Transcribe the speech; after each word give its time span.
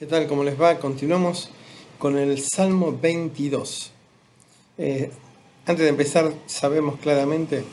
¿Qué 0.00 0.06
tal? 0.06 0.26
¿Cómo 0.28 0.44
les 0.44 0.58
va? 0.58 0.78
Continuamos 0.78 1.50
con 1.98 2.16
el 2.16 2.40
Salmo 2.40 2.98
22. 2.98 3.90
Eh, 4.78 5.10
antes 5.66 5.84
de 5.84 5.90
empezar, 5.90 6.32
sabemos 6.46 6.98
claramente 7.00 7.58
eh, 7.58 7.64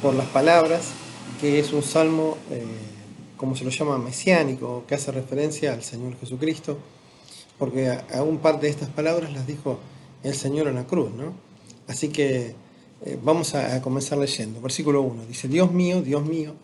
por 0.00 0.14
las 0.14 0.28
palabras 0.28 0.92
que 1.40 1.58
es 1.58 1.72
un 1.72 1.82
salmo, 1.82 2.38
eh, 2.52 2.62
como 3.36 3.56
se 3.56 3.64
lo 3.64 3.70
llama, 3.70 3.98
mesiánico, 3.98 4.84
que 4.86 4.94
hace 4.94 5.10
referencia 5.10 5.72
al 5.72 5.82
Señor 5.82 6.16
Jesucristo, 6.20 6.78
porque 7.58 7.98
aún 8.14 8.38
parte 8.38 8.66
de 8.66 8.70
estas 8.70 8.90
palabras 8.90 9.32
las 9.32 9.48
dijo 9.48 9.80
el 10.22 10.34
Señor 10.36 10.68
en 10.68 10.76
la 10.76 10.86
cruz, 10.86 11.10
¿no? 11.10 11.32
Así 11.88 12.10
que 12.10 12.54
vamos 13.24 13.56
a, 13.56 13.74
a 13.74 13.82
comenzar 13.82 14.18
leyendo. 14.18 14.60
Versículo 14.60 15.02
1 15.02 15.26
dice, 15.26 15.48
Dios 15.48 15.72
mío, 15.72 16.02
Dios 16.02 16.24
mío, 16.24 16.54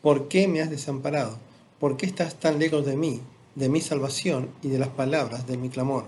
¿por 0.00 0.28
qué 0.28 0.48
me 0.48 0.62
has 0.62 0.70
desamparado? 0.70 1.36
¿Por 1.78 1.98
qué 1.98 2.06
estás 2.06 2.40
tan 2.40 2.58
lejos 2.58 2.86
de 2.86 2.96
mí? 2.96 3.20
De 3.60 3.68
mi 3.68 3.80
salvación 3.80 4.50
y 4.62 4.68
de 4.68 4.78
las 4.78 4.88
palabras 4.88 5.46
de 5.46 5.56
mi 5.56 5.68
clamor. 5.68 6.06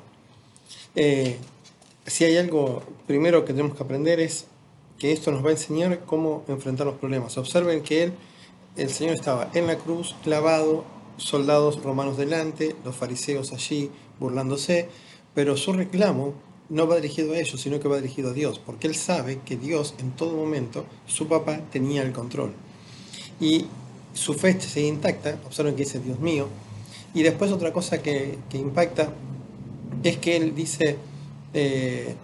Eh, 0.96 1.36
si 2.06 2.24
hay 2.24 2.36
algo 2.36 2.82
primero 3.06 3.44
que 3.44 3.52
tenemos 3.52 3.76
que 3.76 3.82
aprender 3.84 4.18
es 4.18 4.46
que 4.98 5.12
esto 5.12 5.30
nos 5.30 5.44
va 5.44 5.48
a 5.48 5.52
enseñar 5.52 6.00
cómo 6.04 6.44
enfrentar 6.48 6.86
los 6.86 6.96
problemas. 6.96 7.38
Observen 7.38 7.82
que 7.82 8.04
él, 8.04 8.12
el 8.76 8.90
Señor 8.90 9.14
estaba 9.14 9.50
en 9.54 9.66
la 9.66 9.76
cruz, 9.76 10.16
clavado, 10.24 10.84
soldados 11.16 11.82
romanos 11.82 12.16
delante, 12.16 12.74
los 12.84 12.96
fariseos 12.96 13.52
allí 13.52 13.90
burlándose, 14.18 14.88
pero 15.34 15.56
su 15.56 15.72
reclamo 15.72 16.34
no 16.68 16.86
va 16.86 16.96
dirigido 16.96 17.34
a 17.34 17.38
ellos, 17.38 17.60
sino 17.60 17.80
que 17.80 17.88
va 17.88 17.96
dirigido 17.96 18.30
a 18.30 18.32
Dios, 18.32 18.58
porque 18.58 18.86
él 18.86 18.94
sabe 18.94 19.40
que 19.44 19.56
Dios 19.56 19.94
en 19.98 20.12
todo 20.12 20.36
momento, 20.36 20.86
su 21.06 21.28
papá, 21.28 21.60
tenía 21.70 22.02
el 22.02 22.12
control. 22.12 22.52
Y 23.40 23.66
su 24.14 24.34
fe 24.34 24.58
sigue 24.60 24.86
intacta, 24.86 25.38
observen 25.46 25.74
que 25.74 25.84
dice 25.84 26.00
Dios 26.00 26.18
mío, 26.20 26.48
y 27.14 27.22
después 27.22 27.52
otra 27.52 27.72
cosa 27.72 28.02
que, 28.02 28.38
impacta 28.52 29.10
es 30.02 30.16
que 30.18 30.36
él 30.36 30.54
dice, 30.54 30.96
eh, 31.54 32.14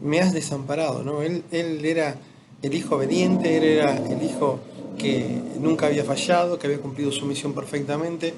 me 0.00 0.20
has 0.20 0.32
desamparado, 0.32 1.02
¿no? 1.02 1.22
Él, 1.22 1.42
él, 1.50 1.84
era 1.84 2.16
el 2.62 2.74
hijo 2.74 2.96
obediente, 2.96 3.56
él 3.56 3.64
era 3.64 3.96
el 3.96 4.22
hijo 4.22 4.60
que 4.96 5.40
nunca 5.60 5.86
había 5.86 6.04
fallado, 6.04 6.58
que 6.58 6.66
había 6.66 6.80
cumplido 6.80 7.12
su 7.12 7.26
misión 7.26 7.52
perfectamente, 7.52 8.34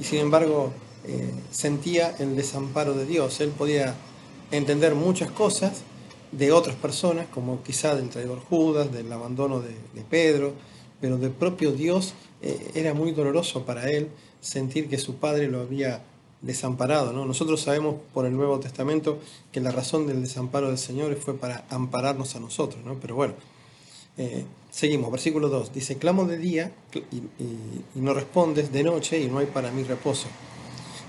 y 0.00 0.04
sin 0.04 0.20
embargo 0.20 0.72
eh, 1.06 1.30
sentía 1.50 2.14
el 2.18 2.34
desamparo 2.36 2.94
de 2.94 3.06
Dios. 3.06 3.40
Él 3.40 3.50
podía 3.50 3.94
entender 4.50 4.94
muchas 4.94 5.30
cosas 5.30 5.82
de 6.32 6.50
otras 6.52 6.76
personas, 6.76 7.26
como 7.28 7.62
quizá 7.62 7.94
del 7.94 8.08
traidor 8.08 8.40
Judas, 8.40 8.90
del 8.92 9.12
abandono 9.12 9.60
de, 9.60 9.74
Pedro, 10.08 10.52
pero 11.00 11.18
del 11.18 11.30
propio 11.30 11.72
Dios 11.72 12.14
eh, 12.42 12.70
era 12.74 12.94
muy 12.94 13.12
doloroso 13.12 13.64
para 13.64 13.90
él 13.90 14.08
sentir 14.44 14.88
que 14.88 14.98
su 14.98 15.16
padre 15.16 15.48
lo 15.48 15.60
había 15.60 16.02
desamparado. 16.42 17.12
¿no? 17.12 17.24
Nosotros 17.24 17.62
sabemos 17.62 17.96
por 18.12 18.26
el 18.26 18.36
Nuevo 18.36 18.60
Testamento 18.60 19.18
que 19.50 19.60
la 19.60 19.70
razón 19.70 20.06
del 20.06 20.22
desamparo 20.22 20.68
del 20.68 20.78
Señor 20.78 21.16
fue 21.16 21.36
para 21.36 21.64
ampararnos 21.70 22.36
a 22.36 22.40
nosotros, 22.40 22.84
¿no? 22.84 22.94
pero 23.00 23.16
bueno, 23.16 23.34
eh, 24.18 24.44
seguimos, 24.70 25.10
versículo 25.10 25.48
2, 25.48 25.72
dice, 25.72 25.96
clamo 25.96 26.26
de 26.26 26.36
día 26.36 26.72
y, 27.10 27.22
no 27.98 28.12
respondes, 28.12 28.70
de 28.70 28.84
noche 28.84 29.18
y 29.18 29.28
no 29.28 29.38
hay 29.38 29.46
para 29.46 29.70
mí 29.70 29.82
reposo. 29.82 30.26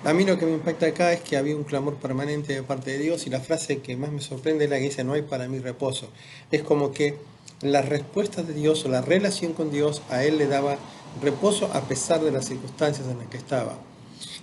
A 0.05 0.13
mí 0.13 0.23
lo 0.23 0.37
que 0.37 0.45
me 0.45 0.53
impacta 0.53 0.85
acá 0.85 1.11
es 1.13 1.21
que 1.21 1.35
había 1.35 1.55
un 1.55 1.63
clamor 1.63 1.95
permanente 1.95 2.53
de 2.53 2.63
parte 2.63 2.91
de 2.91 2.99
Dios 2.99 3.27
y 3.27 3.31
la 3.31 3.41
frase 3.41 3.79
que 3.79 3.97
más 3.97 4.11
me 4.11 4.21
sorprende 4.21 4.65
es 4.65 4.69
la 4.69 4.77
que 4.77 4.83
dice, 4.83 5.03
no 5.03 5.13
hay 5.13 5.23
para 5.23 5.47
mí 5.47 5.59
reposo. 5.59 6.09
Es 6.51 6.61
como 6.61 6.91
que 6.91 7.17
la 7.61 7.81
respuesta 7.81 8.43
de 8.43 8.53
Dios 8.53 8.85
o 8.85 8.89
la 8.89 9.01
relación 9.01 9.53
con 9.53 9.71
Dios 9.71 10.03
a 10.09 10.23
él 10.23 10.37
le 10.37 10.47
daba 10.47 10.77
reposo 11.21 11.69
a 11.73 11.81
pesar 11.81 12.21
de 12.21 12.31
las 12.31 12.45
circunstancias 12.45 13.07
en 13.07 13.19
las 13.19 13.27
que 13.27 13.37
estaba. 13.37 13.77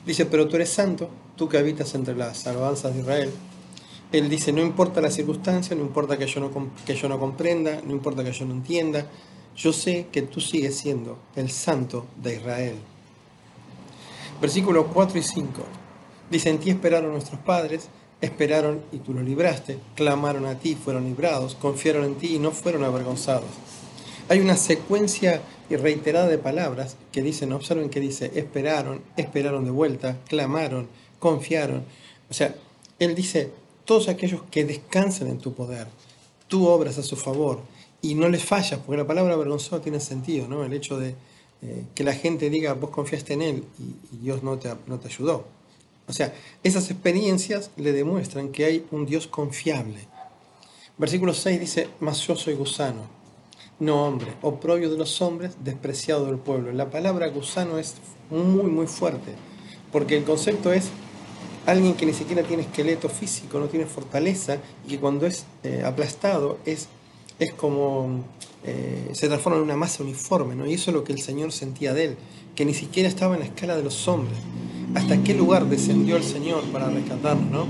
Dice, 0.06 0.26
pero 0.26 0.48
tú 0.48 0.56
eres 0.56 0.70
santo, 0.70 1.08
tú 1.36 1.48
que 1.48 1.58
habitas 1.58 1.94
entre 1.94 2.16
las 2.16 2.46
alabanzas 2.46 2.94
de 2.94 3.00
Israel. 3.00 3.30
Él 4.10 4.28
dice, 4.28 4.52
no 4.52 4.60
importa 4.60 5.00
la 5.00 5.10
circunstancia, 5.10 5.74
no 5.74 5.82
importa 5.82 6.18
que 6.18 6.26
yo 6.26 6.40
no, 6.40 6.50
que 6.84 6.94
yo 6.94 7.08
no 7.08 7.18
comprenda, 7.18 7.80
no 7.84 7.92
importa 7.92 8.22
que 8.22 8.32
yo 8.32 8.44
no 8.44 8.52
entienda, 8.52 9.06
yo 9.56 9.72
sé 9.72 10.08
que 10.12 10.22
tú 10.22 10.40
sigues 10.40 10.76
siendo 10.76 11.18
el 11.36 11.50
santo 11.50 12.06
de 12.22 12.36
Israel. 12.36 12.74
Versículos 14.40 14.86
4 14.92 15.18
y 15.18 15.22
5. 15.22 15.62
Dice, 16.30 16.50
en 16.50 16.58
ti 16.58 16.70
esperaron 16.70 17.12
nuestros 17.12 17.40
padres, 17.40 17.88
esperaron 18.20 18.82
y 18.92 18.98
tú 18.98 19.12
los 19.12 19.24
libraste, 19.24 19.78
clamaron 19.94 20.46
a 20.46 20.58
ti, 20.58 20.74
fueron 20.74 21.04
librados, 21.04 21.54
confiaron 21.54 22.04
en 22.04 22.14
ti 22.16 22.36
y 22.36 22.38
no 22.38 22.50
fueron 22.50 22.84
avergonzados. 22.84 23.50
Hay 24.28 24.40
una 24.40 24.56
secuencia 24.56 25.42
reiterada 25.68 26.28
de 26.28 26.38
palabras 26.38 26.96
que 27.10 27.22
dicen, 27.22 27.52
observen 27.52 27.90
que 27.90 28.00
dice, 28.00 28.30
esperaron, 28.34 29.02
esperaron 29.16 29.64
de 29.64 29.70
vuelta, 29.70 30.18
clamaron, 30.28 30.88
confiaron. 31.18 31.84
O 32.30 32.34
sea, 32.34 32.54
él 32.98 33.14
dice, 33.14 33.50
todos 33.84 34.08
aquellos 34.08 34.42
que 34.50 34.64
descansan 34.64 35.28
en 35.28 35.38
tu 35.38 35.54
poder, 35.54 35.86
tú 36.48 36.66
obras 36.66 36.98
a 36.98 37.02
su 37.02 37.16
favor 37.16 37.60
y 38.00 38.14
no 38.14 38.28
les 38.28 38.44
fallas, 38.44 38.80
porque 38.84 38.98
la 38.98 39.06
palabra 39.06 39.36
vergonzoso 39.36 39.80
tiene 39.80 40.00
sentido, 40.00 40.48
¿no? 40.48 40.64
El 40.64 40.72
hecho 40.72 40.98
de 40.98 41.14
eh, 41.62 41.84
que 41.94 42.04
la 42.04 42.14
gente 42.14 42.50
diga, 42.50 42.74
vos 42.74 42.90
confiaste 42.90 43.34
en 43.34 43.42
él 43.42 43.64
y, 43.78 44.16
Dios 44.18 44.42
no 44.42 44.58
te, 44.58 44.72
no 44.86 44.98
te 44.98 45.08
ayudó. 45.08 45.46
O 46.08 46.12
sea, 46.12 46.34
esas 46.62 46.90
experiencias 46.90 47.70
le 47.76 47.92
demuestran 47.92 48.50
que 48.50 48.64
hay 48.64 48.86
un 48.90 49.06
Dios 49.06 49.26
confiable. 49.26 50.06
Versículo 50.98 51.32
6 51.32 51.60
dice, 51.60 51.88
mas 52.00 52.20
yo 52.26 52.36
soy 52.36 52.54
gusano 52.54 53.21
no 53.82 54.04
hombre, 54.06 54.28
oprobio 54.42 54.88
de 54.90 54.96
los 54.96 55.20
hombres, 55.20 55.56
despreciado 55.64 56.26
del 56.26 56.36
pueblo. 56.36 56.72
La 56.72 56.88
palabra 56.88 57.26
gusano 57.28 57.78
es 57.78 57.96
muy, 58.30 58.70
muy 58.70 58.86
fuerte, 58.86 59.32
porque 59.90 60.16
el 60.16 60.22
concepto 60.22 60.72
es 60.72 60.88
alguien 61.66 61.94
que 61.94 62.06
ni 62.06 62.12
siquiera 62.12 62.44
tiene 62.44 62.62
esqueleto 62.62 63.08
físico, 63.08 63.58
no 63.58 63.66
tiene 63.66 63.86
fortaleza, 63.86 64.58
y 64.86 64.90
que 64.90 65.00
cuando 65.00 65.26
es 65.26 65.46
eh, 65.64 65.82
aplastado 65.84 66.58
es, 66.64 66.88
es 67.40 67.52
como 67.54 68.20
eh, 68.64 69.10
se 69.14 69.26
transforma 69.26 69.58
en 69.58 69.64
una 69.64 69.76
masa 69.76 70.04
uniforme, 70.04 70.54
¿no? 70.54 70.64
Y 70.64 70.74
eso 70.74 70.92
es 70.92 70.94
lo 70.94 71.02
que 71.02 71.12
el 71.12 71.20
Señor 71.20 71.50
sentía 71.50 71.92
de 71.92 72.04
él, 72.04 72.16
que 72.54 72.64
ni 72.64 72.74
siquiera 72.74 73.08
estaba 73.08 73.34
en 73.34 73.40
la 73.40 73.46
escala 73.46 73.76
de 73.76 73.82
los 73.82 74.06
hombres. 74.06 74.38
¿Hasta 74.94 75.20
qué 75.24 75.34
lugar 75.34 75.66
descendió 75.66 76.16
el 76.16 76.22
Señor 76.22 76.62
para 76.72 76.88
rescatarnos, 76.88 77.50
no? 77.50 77.66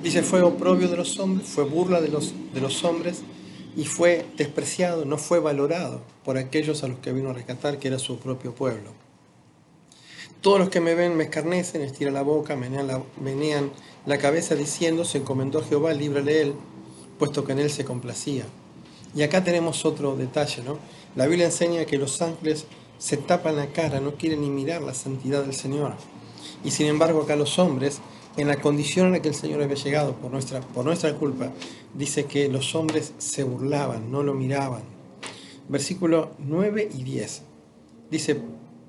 Dice, 0.00 0.22
fue 0.22 0.42
oprobio 0.42 0.88
de 0.88 0.96
los 0.96 1.18
hombres, 1.18 1.48
fue 1.48 1.64
burla 1.64 2.00
de 2.00 2.08
los, 2.08 2.34
de 2.54 2.60
los 2.60 2.84
hombres, 2.84 3.22
y 3.76 3.84
fue 3.84 4.26
despreciado, 4.36 5.04
no 5.04 5.18
fue 5.18 5.40
valorado 5.40 6.00
por 6.24 6.38
aquellos 6.38 6.82
a 6.82 6.88
los 6.88 6.98
que 6.98 7.12
vino 7.12 7.30
a 7.30 7.32
rescatar, 7.32 7.78
que 7.78 7.88
era 7.88 7.98
su 7.98 8.18
propio 8.18 8.54
pueblo. 8.54 8.90
Todos 10.40 10.58
los 10.58 10.70
que 10.70 10.80
me 10.80 10.94
ven 10.94 11.16
me 11.16 11.24
escarnecen, 11.24 11.82
estiran 11.82 12.14
la 12.14 12.22
boca, 12.22 12.56
menean 12.56 12.86
la, 12.86 13.02
menean 13.20 13.70
la 14.06 14.18
cabeza 14.18 14.54
diciendo, 14.54 15.04
se 15.04 15.18
encomendó 15.18 15.58
a 15.58 15.64
Jehová, 15.64 15.92
líbrale 15.92 16.40
él, 16.40 16.54
puesto 17.18 17.44
que 17.44 17.52
en 17.52 17.58
él 17.58 17.70
se 17.70 17.84
complacía. 17.84 18.44
Y 19.14 19.22
acá 19.22 19.44
tenemos 19.44 19.84
otro 19.84 20.16
detalle, 20.16 20.62
¿no? 20.62 20.78
La 21.16 21.26
Biblia 21.26 21.46
enseña 21.46 21.84
que 21.84 21.98
los 21.98 22.22
ángeles 22.22 22.66
se 22.98 23.16
tapan 23.16 23.56
la 23.56 23.66
cara, 23.66 24.00
no 24.00 24.14
quieren 24.14 24.40
ni 24.42 24.50
mirar 24.50 24.82
la 24.82 24.94
santidad 24.94 25.42
del 25.42 25.54
Señor. 25.54 25.94
Y 26.64 26.70
sin 26.70 26.86
embargo 26.86 27.22
acá 27.22 27.36
los 27.36 27.58
hombres 27.58 28.00
en 28.36 28.48
la 28.48 28.60
condición 28.60 29.06
en 29.06 29.12
la 29.12 29.22
que 29.22 29.28
el 29.28 29.34
Señor 29.34 29.62
había 29.62 29.76
llegado 29.76 30.14
por 30.14 30.30
nuestra, 30.30 30.60
por 30.60 30.84
nuestra 30.84 31.14
culpa, 31.14 31.52
dice 31.94 32.24
que 32.24 32.48
los 32.48 32.74
hombres 32.74 33.12
se 33.18 33.42
burlaban, 33.42 34.10
no 34.10 34.22
lo 34.22 34.34
miraban. 34.34 34.82
Versículo 35.68 36.30
9 36.38 36.88
y 36.94 37.02
10. 37.02 37.42
Dice, 38.10 38.40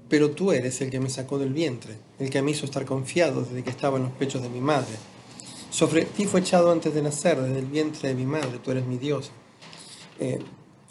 pero 0.09 0.31
tú 0.31 0.51
eres 0.51 0.81
el 0.81 0.89
que 0.89 0.99
me 0.99 1.09
sacó 1.09 1.37
del 1.37 1.53
vientre, 1.53 1.95
el 2.19 2.29
que 2.29 2.41
me 2.41 2.51
hizo 2.51 2.65
estar 2.65 2.85
confiado 2.85 3.43
desde 3.43 3.63
que 3.63 3.69
estaba 3.69 3.97
en 3.97 4.03
los 4.03 4.11
pechos 4.13 4.41
de 4.41 4.49
mi 4.49 4.61
madre. 4.61 4.95
Sobre 5.69 6.05
ti 6.05 6.25
fue 6.25 6.41
echado 6.41 6.71
antes 6.71 6.93
de 6.93 7.01
nacer, 7.01 7.39
desde 7.39 7.59
el 7.59 7.65
vientre 7.65 8.09
de 8.09 8.15
mi 8.15 8.25
madre, 8.25 8.59
tú 8.63 8.71
eres 8.71 8.85
mi 8.85 8.97
Dios. 8.97 9.31
Eh, 10.19 10.39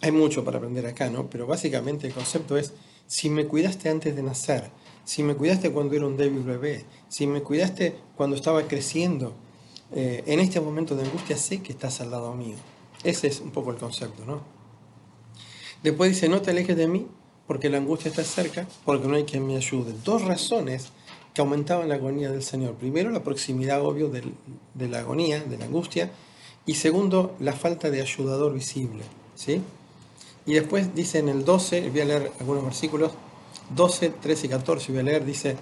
hay 0.01 0.13
mucho 0.13 0.45
para 0.45 0.57
aprender 0.57 0.87
acá, 0.87 1.11
¿no? 1.11 1.29
Pero 1.29 1.47
básicamente 1.47 2.07
el 2.07 2.15
concepto 2.15 2.57
es, 2.57 2.73
si 3.07 3.29
me 3.29 3.47
cuidaste 3.47 3.91
antes 3.91 4.17
de 4.17 4.23
nacer, 4.23 4.71
si 5.11 5.25
me 5.25 5.35
cuidaste 5.35 5.73
cuando 5.73 5.97
era 5.97 6.07
un 6.07 6.17
débil 6.17 6.45
bebé, 6.45 6.85
si 7.09 7.27
me 7.27 7.43
cuidaste 7.43 7.97
cuando 8.17 8.37
estaba 8.37 8.69
creciendo, 8.69 9.33
eh, 9.93 10.23
en 10.25 10.39
este 10.39 10.61
momento 10.61 10.95
de 10.95 11.03
angustia 11.03 11.37
sé 11.37 11.61
que 11.61 11.73
estás 11.73 12.01
al 12.01 12.13
lado 12.13 12.33
mío. 12.33 12.55
Ese 13.03 13.27
es 13.27 13.41
un 13.41 13.51
poco 13.51 13.73
el 13.73 13.77
concepto, 13.77 14.25
¿no? 14.25 14.41
Después 15.83 16.13
dice, 16.13 16.29
no 16.29 16.41
te 16.43 16.53
alejes 16.53 16.77
de 16.77 16.87
mí, 16.87 17.09
porque 17.49 17.69
la 17.69 17.79
angustia 17.79 18.09
está 18.09 18.23
cerca, 18.23 18.69
porque 18.85 19.09
no 19.09 19.17
hay 19.17 19.25
quien 19.25 19.45
me 19.45 19.57
ayude. 19.57 19.93
Dos 20.05 20.23
razones 20.23 20.93
que 21.35 21.41
aumentaban 21.41 21.89
la 21.89 21.97
agonía 21.97 22.31
del 22.31 22.45
Señor. 22.45 22.75
Primero, 22.75 23.11
la 23.11 23.25
proximidad, 23.25 23.85
obvio, 23.85 24.11
de 24.11 24.89
la 24.89 25.01
agonía, 25.01 25.41
de 25.43 25.59
la 25.59 25.65
angustia. 25.65 26.13
Y 26.67 26.75
segundo, 26.75 27.35
la 27.41 27.53
falta 27.53 27.91
de 27.91 28.01
ayudador 28.01 28.55
visible. 28.55 29.03
¿sí? 29.35 29.61
Y 30.47 30.53
después 30.53 30.95
dice 30.95 31.19
en 31.19 31.31
el 31.31 31.45
12, 31.45 31.91
voy 31.91 32.01
a 32.01 32.05
leer 32.05 32.33
algunos 32.39 32.63
versículos, 32.65 33.11
12, 33.75 34.11
13 34.11 34.47
y 34.47 34.51
14 34.51 34.93
voy 34.93 35.01
a 35.01 35.05
leer, 35.05 35.25
dice, 35.25 35.57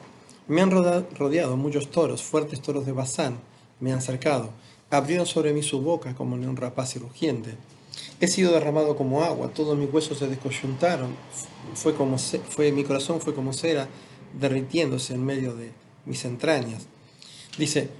me 0.46 0.62
han 0.62 0.70
rodeado 0.70 1.56
muchos 1.56 1.90
toros, 1.90 2.22
fuertes 2.22 2.60
toros 2.60 2.86
de 2.86 2.92
Bazán, 2.92 3.38
me 3.80 3.92
han 3.92 4.00
cercado, 4.00 4.50
abrieron 4.90 5.26
sobre 5.26 5.52
mí 5.52 5.62
su 5.62 5.80
boca 5.80 6.14
como 6.14 6.34
un 6.34 6.56
rapaz 6.56 6.96
y. 6.96 7.56
He 8.20 8.28
sido 8.28 8.52
derramado 8.52 8.96
como 8.96 9.22
agua, 9.22 9.48
todos 9.48 9.76
mis 9.76 9.92
huesos 9.92 10.18
se 10.18 10.28
descoyuntaron, 10.28 11.14
fue 11.74 11.94
como 11.94 12.18
fue, 12.18 12.72
mi 12.72 12.84
corazón 12.84 13.20
fue 13.20 13.34
como 13.34 13.52
cera 13.52 13.88
derritiéndose 14.38 15.14
en 15.14 15.24
medio 15.24 15.54
de, 15.54 15.72
mis 16.08 16.24
entrañas. 16.24 16.86
Dice, 17.56 17.90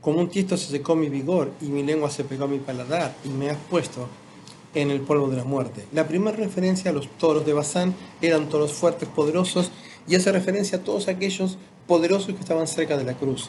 como 0.00 0.18
un 0.18 0.28
tiesto 0.28 0.56
se 0.56 0.70
secó 0.70 0.96
mi 0.96 1.08
vigor 1.08 1.52
y 1.60 1.66
mi 1.66 1.82
lengua 1.82 2.10
se 2.10 2.24
pegó 2.24 2.44
a 2.44 2.48
mi 2.48 2.58
paladar 2.58 3.14
y 3.24 3.28
me 3.28 3.50
has 3.50 3.58
puesto 3.70 4.08
en 4.74 4.90
el 4.90 5.00
polvo 5.00 5.28
de 5.28 5.36
la 5.36 5.44
muerte. 5.44 5.84
La 5.92 6.06
primera 6.06 6.36
referencia 6.36 6.90
a 6.90 6.94
los 6.94 7.08
toros 7.18 7.46
de 7.46 7.52
Bazán 7.52 7.94
eran 8.20 8.48
toros 8.48 8.72
fuertes, 8.72 9.08
poderosos, 9.08 9.70
y 10.06 10.14
hace 10.14 10.32
referencia 10.32 10.78
a 10.78 10.80
todos 10.82 11.08
aquellos 11.08 11.58
poderosos 11.86 12.34
que 12.34 12.40
estaban 12.40 12.66
cerca 12.66 12.96
de 12.96 13.04
la 13.04 13.14
cruz, 13.14 13.48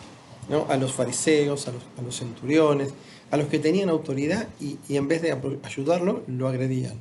¿no? 0.50 0.66
a 0.70 0.78
los 0.78 0.94
fariseos, 0.94 1.68
a 1.68 1.72
los, 2.04 2.16
centuriones, 2.16 2.94
a 3.32 3.38
los 3.38 3.48
que 3.48 3.60
tenían 3.60 3.90
autoridad 3.90 4.48
y, 4.60 4.78
y, 4.88 4.98
en 4.98 5.08
vez 5.08 5.22
de 5.22 5.38
ayudarlo, 5.64 6.24
lo 6.28 6.48
agredían. 6.48 7.00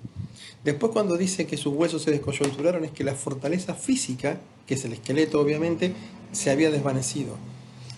Después 0.65 0.93
cuando 0.93 1.17
dice 1.17 1.47
que 1.47 1.57
sus 1.57 1.75
huesos 1.75 2.03
se 2.03 2.11
descoyunturaron 2.11 2.85
es 2.85 2.91
que 2.91 3.05
la 3.05 3.15
fortaleza 3.15 3.75
física, 3.75 4.39
que 4.67 4.75
es 4.75 4.85
el 4.85 4.93
esqueleto 4.93 5.41
obviamente, 5.41 5.93
se 6.33 6.51
había 6.51 6.71
desvanecido. 6.71 7.37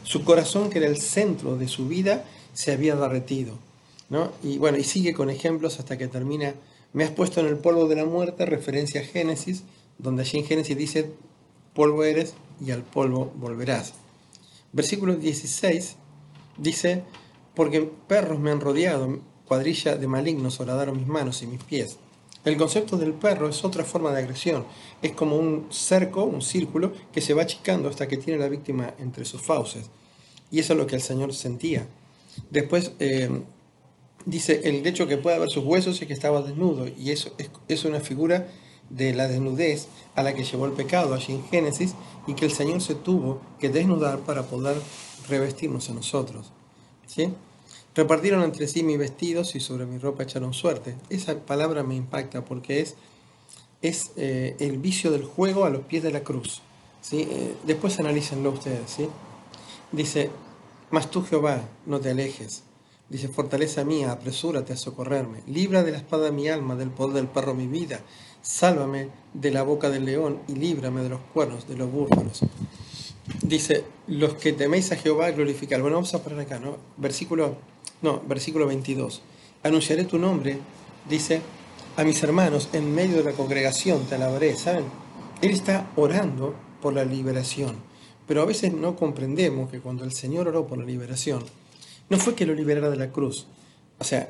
Su 0.04 0.24
corazón, 0.24 0.70
que 0.70 0.78
era 0.78 0.86
el 0.86 0.98
centro 0.98 1.56
de 1.56 1.68
su 1.68 1.88
vida, 1.88 2.24
se 2.52 2.72
había 2.72 2.96
derretido. 2.96 3.58
Y 4.42 4.58
bueno, 4.58 4.78
y 4.78 4.84
sigue 4.84 5.14
con 5.14 5.30
ejemplos 5.30 5.78
hasta 5.78 5.96
que 5.96 6.08
termina, 6.08 6.54
me 6.92 7.04
has 7.04 7.10
puesto 7.10 7.40
en 7.40 7.46
el 7.46 7.58
polvo 7.58 7.86
de 7.86 7.94
la 7.94 8.04
muerte, 8.04 8.44
referencia 8.44 9.00
a 9.00 9.04
Génesis, 9.04 9.62
donde 9.98 10.22
allí 10.22 10.38
en 10.38 10.44
Génesis 10.44 10.76
dice, 10.76 11.12
polvo 11.74 12.02
eres 12.02 12.34
y 12.60 12.72
al 12.72 12.82
polvo 12.82 13.32
volverás. 13.36 13.94
Versículo 14.72 15.14
16 15.14 15.96
dice, 16.58 17.04
porque 17.54 17.82
perros 18.08 18.40
me 18.40 18.50
han 18.50 18.60
rodeado, 18.60 19.20
cuadrilla 19.46 19.96
de 19.96 20.06
malignos 20.06 20.58
horadaron 20.58 20.96
mis 20.96 21.06
manos 21.06 21.42
y 21.42 21.46
mis 21.46 21.62
pies. 21.62 21.98
El 22.44 22.56
concepto 22.56 22.96
del 22.96 23.12
perro 23.12 23.48
es 23.48 23.64
otra 23.64 23.84
forma 23.84 24.12
de 24.12 24.22
agresión. 24.22 24.64
Es 25.02 25.12
como 25.12 25.36
un 25.36 25.66
cerco, 25.70 26.24
un 26.24 26.40
círculo, 26.40 26.92
que 27.12 27.20
se 27.20 27.34
va 27.34 27.42
achicando 27.42 27.88
hasta 27.88 28.08
que 28.08 28.16
tiene 28.16 28.40
la 28.40 28.48
víctima 28.48 28.94
entre 28.98 29.24
sus 29.24 29.42
fauces. 29.42 29.90
Y 30.50 30.58
eso 30.58 30.72
es 30.72 30.78
lo 30.78 30.86
que 30.86 30.96
el 30.96 31.02
Señor 31.02 31.34
sentía. 31.34 31.86
Después, 32.48 32.92
eh, 32.98 33.28
dice, 34.26 34.60
el 34.64 34.86
hecho 34.86 35.06
que 35.06 35.16
pueda 35.16 35.38
ver 35.38 35.50
sus 35.50 35.64
huesos 35.64 36.00
es 36.00 36.06
que 36.06 36.12
estaba 36.12 36.42
desnudo, 36.42 36.86
y 36.88 37.10
eso 37.10 37.32
es, 37.68 37.84
una 37.84 38.00
figura 38.00 38.48
de 38.88 39.14
la 39.14 39.28
desnudez 39.28 39.88
a 40.14 40.22
la 40.22 40.34
que 40.34 40.44
llevó 40.44 40.66
el 40.66 40.72
pecado 40.72 41.14
allí 41.14 41.34
en 41.34 41.44
Génesis, 41.44 41.94
y 42.26 42.34
que 42.34 42.44
el 42.44 42.52
Señor 42.52 42.80
se 42.80 42.94
tuvo 42.94 43.40
que 43.58 43.68
desnudar 43.68 44.20
para 44.20 44.42
poder 44.44 44.76
revestirnos 45.28 45.88
a 45.90 45.94
nosotros. 45.94 46.52
¿sí? 47.06 47.32
Repartieron 47.94 48.42
entre 48.42 48.68
sí 48.68 48.82
mis 48.82 48.98
vestidos 48.98 49.54
y 49.54 49.60
sobre 49.60 49.86
mi 49.86 49.98
ropa 49.98 50.24
echaron 50.24 50.52
suerte. 50.52 50.96
Esa 51.08 51.38
palabra 51.38 51.82
me 51.82 51.94
impacta 51.94 52.44
porque 52.44 52.80
es, 52.80 52.96
es 53.82 54.12
eh, 54.16 54.56
el 54.58 54.78
vicio 54.78 55.10
del 55.10 55.24
juego 55.24 55.64
a 55.64 55.70
los 55.70 55.82
pies 55.82 56.02
de 56.02 56.12
la 56.12 56.22
cruz. 56.22 56.62
¿sí? 57.00 57.26
Eh, 57.30 57.54
después 57.64 57.98
analícenlo 57.98 58.50
ustedes. 58.50 58.90
¿sí? 58.90 59.08
Dice, 59.92 60.30
mas 60.90 61.10
tú 61.10 61.22
Jehová, 61.22 61.62
no 61.86 62.00
te 62.00 62.10
alejes 62.10 62.64
Dice, 63.10 63.26
fortaleza 63.26 63.82
mía, 63.84 64.12
apresúrate 64.12 64.72
a 64.72 64.76
socorrerme. 64.76 65.42
Libra 65.48 65.82
de 65.82 65.90
la 65.90 65.98
espada 65.98 66.30
mi 66.30 66.48
alma, 66.48 66.76
del 66.76 66.90
poder 66.90 67.16
del 67.16 67.26
perro 67.26 67.54
mi 67.54 67.66
vida. 67.66 68.00
Sálvame 68.40 69.08
de 69.34 69.50
la 69.50 69.64
boca 69.64 69.90
del 69.90 70.04
león 70.04 70.38
y 70.46 70.54
líbrame 70.54 71.02
de 71.02 71.08
los 71.08 71.20
cuernos 71.34 71.66
de 71.66 71.76
los 71.76 71.90
búfalos. 71.90 72.42
Dice, 73.42 73.84
los 74.06 74.34
que 74.34 74.52
teméis 74.52 74.92
a 74.92 74.96
Jehová, 74.96 75.32
glorificar. 75.32 75.80
Bueno, 75.82 75.96
vamos 75.96 76.14
a 76.14 76.22
parar 76.22 76.38
acá, 76.38 76.60
¿no? 76.60 76.76
Versículo, 76.96 77.56
no, 78.00 78.22
versículo 78.28 78.66
22. 78.66 79.22
Anunciaré 79.64 80.04
tu 80.04 80.16
nombre, 80.16 80.58
dice, 81.08 81.42
a 81.96 82.04
mis 82.04 82.22
hermanos 82.22 82.68
en 82.72 82.94
medio 82.94 83.16
de 83.16 83.24
la 83.24 83.32
congregación 83.32 84.06
te 84.06 84.14
alabaré, 84.14 84.56
¿saben? 84.56 84.84
Él 85.42 85.50
está 85.50 85.90
orando 85.96 86.54
por 86.80 86.94
la 86.94 87.04
liberación. 87.04 87.76
Pero 88.28 88.42
a 88.42 88.46
veces 88.46 88.72
no 88.72 88.94
comprendemos 88.94 89.68
que 89.68 89.80
cuando 89.80 90.04
el 90.04 90.12
Señor 90.12 90.46
oró 90.46 90.68
por 90.68 90.78
la 90.78 90.84
liberación, 90.84 91.44
no 92.10 92.18
fue 92.18 92.34
que 92.34 92.44
lo 92.44 92.54
liberara 92.54 92.90
de 92.90 92.96
la 92.96 93.10
cruz, 93.10 93.46
o 93.98 94.04
sea, 94.04 94.28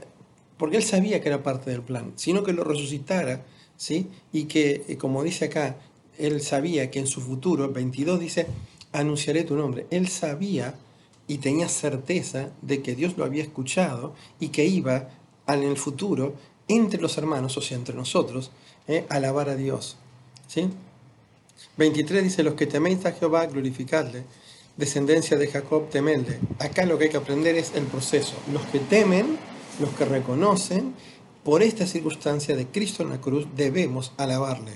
porque 0.56 0.76
él 0.76 0.82
sabía 0.84 1.20
que 1.20 1.28
era 1.28 1.42
parte 1.42 1.70
del 1.70 1.82
plan, 1.82 2.12
sino 2.16 2.44
que 2.44 2.52
lo 2.52 2.64
resucitara, 2.64 3.44
¿sí? 3.76 4.08
Y 4.32 4.44
que, 4.44 4.84
eh, 4.88 4.96
como 4.98 5.24
dice 5.24 5.46
acá, 5.46 5.76
él 6.18 6.42
sabía 6.42 6.90
que 6.90 6.98
en 6.98 7.06
su 7.06 7.22
futuro, 7.22 7.72
22 7.72 8.20
dice, 8.20 8.46
anunciaré 8.92 9.44
tu 9.44 9.56
nombre. 9.56 9.86
Él 9.90 10.08
sabía 10.08 10.74
y 11.26 11.38
tenía 11.38 11.68
certeza 11.68 12.50
de 12.60 12.82
que 12.82 12.94
Dios 12.94 13.16
lo 13.16 13.24
había 13.24 13.42
escuchado 13.42 14.14
y 14.38 14.48
que 14.48 14.66
iba 14.66 15.08
en 15.46 15.62
el 15.62 15.76
futuro 15.76 16.34
entre 16.68 17.00
los 17.00 17.16
hermanos, 17.16 17.56
o 17.56 17.62
sea, 17.62 17.78
entre 17.78 17.94
nosotros, 17.94 18.50
¿eh? 18.86 19.06
alabar 19.08 19.48
a 19.48 19.56
Dios. 19.56 19.96
¿sí? 20.46 20.68
23 21.76 22.22
dice, 22.22 22.42
los 22.42 22.54
que 22.54 22.66
teméis 22.66 23.06
a 23.06 23.12
Jehová, 23.12 23.46
glorificadle 23.46 24.24
descendencia 24.76 25.36
de 25.36 25.48
Jacob, 25.48 25.88
temelde. 25.90 26.38
Acá 26.58 26.86
lo 26.86 26.98
que 26.98 27.04
hay 27.04 27.10
que 27.10 27.16
aprender 27.16 27.56
es 27.56 27.72
el 27.74 27.84
proceso. 27.84 28.34
Los 28.52 28.62
que 28.66 28.78
temen, 28.78 29.38
los 29.80 29.90
que 29.90 30.04
reconocen, 30.04 30.94
por 31.44 31.62
esta 31.62 31.86
circunstancia 31.86 32.54
de 32.56 32.66
Cristo 32.66 33.02
en 33.02 33.10
la 33.10 33.20
cruz, 33.20 33.46
debemos 33.56 34.12
alabarle. 34.16 34.72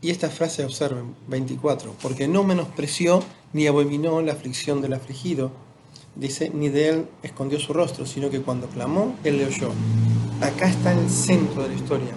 Y 0.00 0.10
esta 0.10 0.30
frase 0.30 0.64
observen, 0.64 1.14
24, 1.28 1.94
porque 2.02 2.26
no 2.26 2.42
menospreció 2.42 3.22
ni 3.52 3.66
abominó 3.66 4.20
la 4.22 4.32
aflicción 4.32 4.80
del 4.80 4.94
afligido, 4.94 5.52
dice, 6.16 6.50
ni 6.52 6.68
de 6.68 6.88
él 6.88 7.06
escondió 7.22 7.60
su 7.60 7.72
rostro, 7.72 8.06
sino 8.06 8.28
que 8.28 8.40
cuando 8.40 8.66
clamó, 8.66 9.14
él 9.24 9.38
le 9.38 9.46
oyó. 9.46 9.70
Acá 10.40 10.68
está 10.68 10.92
el 10.92 11.08
centro 11.08 11.62
de 11.62 11.68
la 11.68 11.74
historia. 11.74 12.14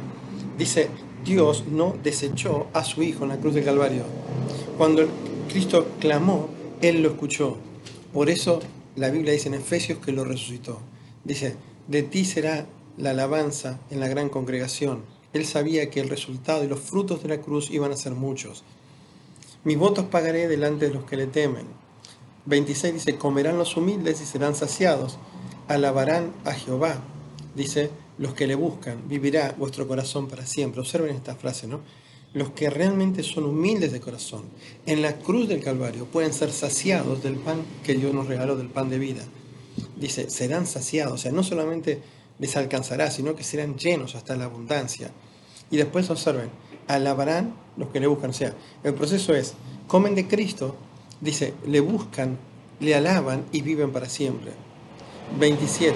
Dice, 0.58 0.90
Dios 1.24 1.66
no 1.70 1.96
desechó 2.04 2.68
a 2.74 2.84
su 2.84 3.04
Hijo 3.04 3.24
en 3.24 3.30
la 3.30 3.38
cruz 3.38 3.54
del 3.54 3.66
Calvario. 3.66 4.04
Cuando 4.78 5.08
Cristo 5.50 5.88
clamó, 6.00 6.50
él 6.82 7.02
lo 7.02 7.10
escuchó. 7.10 7.58
Por 8.14 8.30
eso 8.30 8.60
la 8.96 9.10
Biblia 9.10 9.34
dice 9.34 9.48
en 9.48 9.56
Efesios 9.56 10.00
que 10.00 10.12
lo 10.12 10.24
resucitó. 10.24 10.80
Dice, 11.24 11.56
de 11.88 12.04
ti 12.04 12.26
será 12.26 12.68
la 12.98 13.12
alabanza 13.12 13.80
en 13.90 14.00
la 14.00 14.08
gran 14.08 14.30
congregación. 14.30 15.04
Él 15.34 15.46
sabía 15.46 15.90
que 15.90 16.00
el 16.00 16.10
resultado 16.10 16.64
y 16.64 16.68
los 16.68 16.80
frutos 16.80 17.22
de 17.22 17.30
la 17.30 17.42
cruz 17.42 17.70
iban 17.72 17.92
a 17.92 17.98
ser 17.98 18.14
muchos. 18.14 18.64
Mis 19.64 19.78
votos 19.78 20.06
pagaré 20.06 20.48
delante 20.48 20.88
de 20.88 20.94
los 20.94 21.06
que 21.06 21.18
le 21.18 21.28
temen. 21.28 21.66
26 22.46 22.94
dice, 22.94 23.18
comerán 23.18 23.58
los 23.58 23.76
humildes 23.76 24.22
y 24.22 24.26
serán 24.26 24.56
saciados. 24.56 25.18
Alabarán 25.68 26.32
a 26.46 26.54
Jehová. 26.54 27.02
Dice, 27.56 27.90
los 28.18 28.34
que 28.34 28.48
le 28.48 28.56
buscan, 28.56 29.08
vivirá 29.08 29.56
vuestro 29.58 29.88
corazón 29.88 30.28
para 30.28 30.46
siempre. 30.46 30.82
Observen 30.82 31.16
esta 31.16 31.36
frase, 31.36 31.68
¿no? 31.68 31.82
Los 32.36 32.50
que 32.52 32.70
realmente 32.70 33.24
son 33.24 33.46
humildes 33.46 33.94
de 33.94 34.02
corazón, 34.02 34.44
en 34.86 35.02
la 35.02 35.16
cruz 35.16 35.48
del 35.48 35.64
Calvario 35.64 36.06
pueden 36.06 36.34
ser 36.34 36.52
saciados 36.52 37.24
del 37.24 37.38
pan 37.38 37.62
que 37.82 37.96
Dios 37.96 38.14
nos 38.14 38.28
regaló, 38.28 38.58
del 38.58 38.68
pan 38.68 38.90
de 38.90 39.00
vida. 39.00 39.24
Dice, 39.96 40.30
serán 40.30 40.68
saciados, 40.68 41.14
o 41.14 41.18
sea, 41.18 41.32
no 41.32 41.44
solamente 41.44 42.02
les 42.38 42.58
alcanzará, 42.58 43.10
sino 43.10 43.36
que 43.36 43.46
serán 43.46 43.78
llenos 43.78 44.16
hasta 44.16 44.36
la 44.36 44.46
abundancia. 44.46 45.12
Y 45.72 45.78
después 45.78 46.10
observen, 46.10 46.50
alabarán 46.90 47.56
los 47.78 47.88
que 47.90 48.02
le 48.02 48.08
buscan. 48.08 48.32
O 48.32 48.34
sea, 48.34 48.54
el 48.84 48.94
proceso 48.94 49.34
es, 49.34 49.54
comen 49.88 50.14
de 50.14 50.28
Cristo, 50.28 50.76
dice, 51.22 51.54
le 51.66 51.80
buscan, 51.80 52.38
le 52.82 52.96
alaban 52.96 53.46
y 53.54 53.62
viven 53.62 53.94
para 53.94 54.10
siempre. 54.10 54.52
27. 55.40 55.96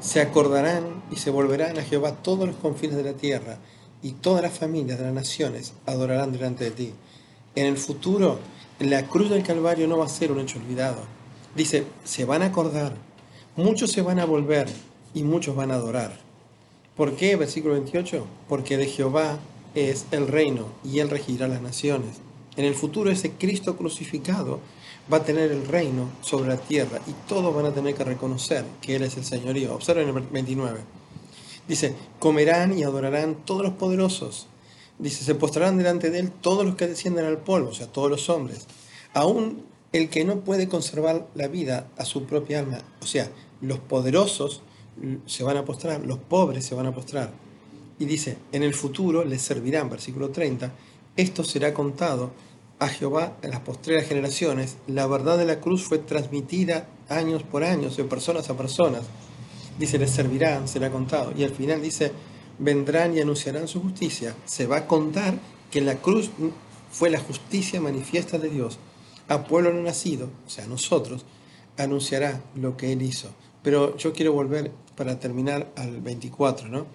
Se 0.00 0.22
acordarán 0.22 1.02
y 1.10 1.16
se 1.16 1.28
volverán 1.28 1.78
a 1.78 1.82
Jehová 1.82 2.22
todos 2.22 2.48
los 2.48 2.56
confines 2.56 2.96
de 2.96 3.04
la 3.04 3.12
tierra 3.12 3.58
y 4.02 4.12
todas 4.12 4.42
las 4.42 4.58
familias 4.58 4.98
de 4.98 5.04
las 5.04 5.14
naciones 5.14 5.74
adorarán 5.86 6.32
delante 6.32 6.64
de 6.64 6.70
ti. 6.70 6.92
En 7.54 7.66
el 7.66 7.76
futuro, 7.76 8.38
la 8.80 9.06
cruz 9.06 9.30
del 9.30 9.42
Calvario 9.42 9.86
no 9.86 9.98
va 9.98 10.06
a 10.06 10.08
ser 10.08 10.32
un 10.32 10.40
hecho 10.40 10.58
olvidado. 10.58 11.02
Dice, 11.54 11.84
se 12.04 12.24
van 12.24 12.42
a 12.42 12.46
acordar, 12.46 12.94
muchos 13.56 13.92
se 13.92 14.02
van 14.02 14.18
a 14.18 14.24
volver 14.24 14.68
y 15.14 15.22
muchos 15.22 15.54
van 15.54 15.70
a 15.70 15.74
adorar. 15.74 16.18
¿Por 16.96 17.16
qué? 17.16 17.36
Versículo 17.36 17.74
28. 17.74 18.26
Porque 18.48 18.76
de 18.76 18.86
Jehová 18.86 19.38
es 19.74 20.06
el 20.10 20.28
reino 20.28 20.66
y 20.84 20.98
él 20.98 21.10
regirá 21.10 21.48
las 21.48 21.62
naciones. 21.62 22.20
En 22.56 22.66
el 22.66 22.74
futuro 22.74 23.10
ese 23.10 23.32
Cristo 23.32 23.76
crucificado 23.76 24.60
va 25.10 25.18
a 25.18 25.24
tener 25.24 25.50
el 25.50 25.66
reino 25.66 26.10
sobre 26.20 26.48
la 26.48 26.58
tierra 26.58 27.00
y 27.06 27.12
todos 27.26 27.54
van 27.54 27.66
a 27.66 27.72
tener 27.72 27.94
que 27.94 28.04
reconocer 28.04 28.64
que 28.80 28.96
Él 28.96 29.02
es 29.02 29.16
el 29.16 29.24
señorío. 29.24 29.74
Observen 29.74 30.08
el 30.08 30.14
29. 30.20 30.80
Dice, 31.68 31.94
comerán 32.18 32.76
y 32.76 32.82
adorarán 32.82 33.44
todos 33.44 33.62
los 33.62 33.74
poderosos. 33.74 34.48
Dice, 34.98 35.24
se 35.24 35.34
postrarán 35.34 35.78
delante 35.78 36.10
de 36.10 36.18
él 36.18 36.30
todos 36.30 36.64
los 36.64 36.74
que 36.74 36.88
descienden 36.88 37.24
al 37.24 37.38
polvo, 37.38 37.70
o 37.70 37.74
sea, 37.74 37.86
todos 37.86 38.10
los 38.10 38.28
hombres. 38.28 38.66
Aún 39.14 39.64
el 39.92 40.08
que 40.08 40.24
no 40.24 40.40
puede 40.40 40.68
conservar 40.68 41.28
la 41.34 41.48
vida 41.48 41.88
a 41.96 42.04
su 42.04 42.24
propia 42.24 42.60
alma, 42.60 42.78
o 43.00 43.06
sea, 43.06 43.30
los 43.60 43.78
poderosos 43.78 44.62
se 45.26 45.44
van 45.44 45.56
a 45.56 45.64
postrar, 45.64 46.04
los 46.04 46.18
pobres 46.18 46.64
se 46.64 46.74
van 46.74 46.86
a 46.86 46.94
postrar. 46.94 47.30
Y 47.98 48.04
dice, 48.04 48.38
en 48.52 48.62
el 48.62 48.74
futuro 48.74 49.24
les 49.24 49.42
servirán, 49.42 49.88
versículo 49.88 50.30
30, 50.30 50.72
esto 51.16 51.44
será 51.44 51.72
contado 51.72 52.32
a 52.78 52.88
Jehová 52.88 53.36
en 53.42 53.50
las 53.50 53.60
postreras 53.60 54.08
generaciones. 54.08 54.76
La 54.88 55.06
verdad 55.06 55.38
de 55.38 55.44
la 55.44 55.60
cruz 55.60 55.84
fue 55.84 55.98
transmitida 55.98 56.88
años 57.08 57.42
por 57.44 57.62
años, 57.62 57.96
de 57.96 58.04
personas 58.04 58.50
a 58.50 58.56
personas 58.56 59.02
dice, 59.78 59.98
les 59.98 60.10
servirán, 60.10 60.68
será 60.68 60.90
contado. 60.90 61.32
Y 61.36 61.44
al 61.44 61.50
final 61.50 61.82
dice, 61.82 62.12
vendrán 62.58 63.16
y 63.16 63.20
anunciarán 63.20 63.68
su 63.68 63.80
justicia. 63.80 64.34
Se 64.44 64.66
va 64.66 64.78
a 64.78 64.86
contar 64.86 65.34
que 65.70 65.80
la 65.80 65.96
cruz 65.96 66.30
fue 66.90 67.10
la 67.10 67.20
justicia 67.20 67.80
manifiesta 67.80 68.38
de 68.38 68.50
Dios 68.50 68.78
a 69.28 69.44
pueblo 69.44 69.72
no 69.72 69.82
nacido, 69.82 70.30
o 70.46 70.50
sea, 70.50 70.66
nosotros, 70.66 71.24
anunciará 71.78 72.42
lo 72.54 72.76
que 72.76 72.92
Él 72.92 73.02
hizo. 73.02 73.28
Pero 73.62 73.96
yo 73.96 74.12
quiero 74.12 74.32
volver 74.32 74.72
para 74.96 75.18
terminar 75.18 75.72
al 75.76 76.00
24, 76.00 76.68
¿no? 76.68 76.86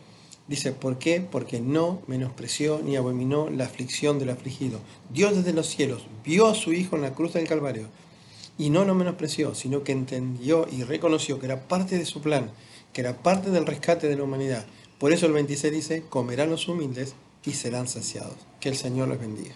Dice, 0.48 0.72
¿por 0.72 0.98
qué? 0.98 1.19
Porque 1.19 1.60
no 1.60 2.01
menospreció 2.07 2.79
ni 2.84 2.96
abominó 2.96 3.50
la 3.50 3.65
aflicción 3.65 4.17
del 4.17 4.29
afligido. 4.29 4.79
Dios 5.10 5.36
desde 5.36 5.51
los 5.53 5.67
cielos 5.67 6.05
vio 6.24 6.48
a 6.48 6.55
su 6.55 6.74
Hijo 6.74 6.96
en 6.96 7.01
la 7.01 7.13
cruz 7.13 7.34
del 7.34 7.48
Calvario 7.48 7.88
y 8.57 8.69
no 8.69 8.86
lo 8.86 8.96
menospreció, 8.96 9.55
sino 9.55 9.84
que 9.84 9.91
entendió 9.91 10.67
y 10.72 10.84
reconoció 10.84 11.39
que 11.39 11.48
era 11.48 11.67
parte 11.67 11.98
de 11.98 12.05
su 12.05 12.22
plan, 12.22 12.51
que 12.98 13.01
era 13.01 13.22
parte 13.22 13.51
del 13.51 13.68
rescate 13.68 14.08
de 14.08 14.16
la 14.16 14.24
humanidad. 14.24 14.66
Por 14.98 15.13
eso 15.13 15.27
el 15.27 15.34
26 15.34 15.72
dice, 15.72 16.04
comerán 16.10 16.50
los 16.50 16.68
humildes 16.68 17.13
y 17.46 17.51
serán 17.51 17.88
saciados. 17.88 18.34
Que 18.60 18.70
el 18.70 18.75
Señor 18.75 19.08
los 19.08 19.20
bendiga. 19.20 19.54